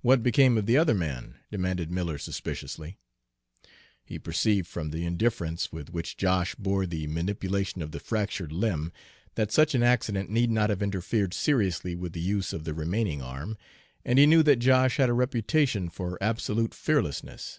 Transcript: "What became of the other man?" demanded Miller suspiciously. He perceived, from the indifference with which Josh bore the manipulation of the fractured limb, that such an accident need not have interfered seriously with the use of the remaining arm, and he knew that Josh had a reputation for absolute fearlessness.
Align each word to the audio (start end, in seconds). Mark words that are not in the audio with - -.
"What 0.00 0.22
became 0.22 0.56
of 0.56 0.66
the 0.66 0.76
other 0.78 0.94
man?" 0.94 1.40
demanded 1.50 1.90
Miller 1.90 2.18
suspiciously. 2.18 2.98
He 4.04 4.16
perceived, 4.16 4.68
from 4.68 4.90
the 4.92 5.04
indifference 5.04 5.72
with 5.72 5.90
which 5.90 6.16
Josh 6.16 6.54
bore 6.54 6.86
the 6.86 7.08
manipulation 7.08 7.82
of 7.82 7.90
the 7.90 7.98
fractured 7.98 8.52
limb, 8.52 8.92
that 9.34 9.50
such 9.50 9.74
an 9.74 9.82
accident 9.82 10.30
need 10.30 10.52
not 10.52 10.70
have 10.70 10.82
interfered 10.82 11.34
seriously 11.34 11.96
with 11.96 12.12
the 12.12 12.20
use 12.20 12.52
of 12.52 12.62
the 12.62 12.74
remaining 12.74 13.22
arm, 13.22 13.58
and 14.04 14.20
he 14.20 14.26
knew 14.26 14.44
that 14.44 14.60
Josh 14.60 14.98
had 14.98 15.08
a 15.08 15.12
reputation 15.14 15.88
for 15.88 16.16
absolute 16.22 16.72
fearlessness. 16.72 17.58